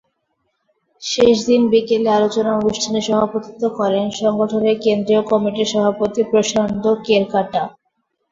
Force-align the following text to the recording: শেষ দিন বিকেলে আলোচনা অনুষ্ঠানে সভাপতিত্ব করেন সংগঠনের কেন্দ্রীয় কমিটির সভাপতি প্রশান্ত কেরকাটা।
শেষ 1.01 1.35
দিন 1.47 1.61
বিকেলে 1.71 2.09
আলোচনা 2.11 2.51
অনুষ্ঠানে 2.55 2.99
সভাপতিত্ব 3.07 3.63
করেন 3.79 4.05
সংগঠনের 4.19 4.75
কেন্দ্রীয় 4.85 5.21
কমিটির 5.31 5.71
সভাপতি 5.73 6.21
প্রশান্ত 6.31 6.83
কেরকাটা। 7.05 7.63